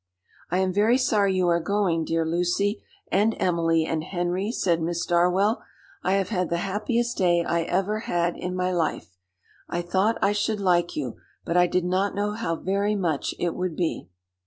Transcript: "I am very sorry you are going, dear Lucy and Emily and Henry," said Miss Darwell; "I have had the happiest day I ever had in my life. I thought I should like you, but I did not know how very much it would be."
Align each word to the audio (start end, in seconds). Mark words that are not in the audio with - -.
"I 0.49 0.57
am 0.57 0.73
very 0.73 0.97
sorry 0.97 1.35
you 1.35 1.47
are 1.49 1.59
going, 1.59 2.05
dear 2.05 2.25
Lucy 2.25 2.81
and 3.11 3.35
Emily 3.39 3.85
and 3.85 4.03
Henry," 4.03 4.51
said 4.51 4.81
Miss 4.81 5.05
Darwell; 5.05 5.61
"I 6.01 6.13
have 6.13 6.29
had 6.29 6.49
the 6.49 6.57
happiest 6.65 7.17
day 7.17 7.43
I 7.43 7.61
ever 7.65 7.99
had 7.99 8.35
in 8.35 8.55
my 8.55 8.71
life. 8.71 9.19
I 9.69 9.83
thought 9.83 10.17
I 10.19 10.31
should 10.31 10.59
like 10.59 10.95
you, 10.95 11.17
but 11.45 11.55
I 11.55 11.67
did 11.67 11.85
not 11.85 12.15
know 12.15 12.31
how 12.31 12.55
very 12.55 12.95
much 12.95 13.35
it 13.37 13.53
would 13.53 13.75
be." 13.75 14.09